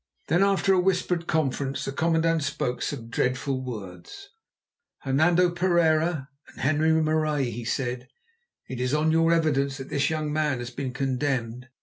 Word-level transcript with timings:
Then, 0.29 0.41
after 0.41 0.73
a 0.73 0.79
whispered 0.79 1.27
conference, 1.27 1.85
the 1.85 1.91
commandant 1.91 2.41
spoke 2.41 2.81
some 2.81 3.09
dreadful 3.11 3.61
words. 3.63 4.29
"Hernando 5.01 5.51
Pereira 5.51 6.27
and 6.47 6.61
Henri 6.61 6.91
Marais," 6.93 7.51
he 7.51 7.63
said, 7.65 8.07
"it 8.67 8.79
is 8.81 8.95
on 8.95 9.11
your 9.11 9.31
evidence 9.31 9.77
that 9.77 9.89
this 9.89 10.09
young 10.09 10.33
man 10.33 10.57
has 10.57 10.71
been 10.71 10.91
condemned. 10.91 11.67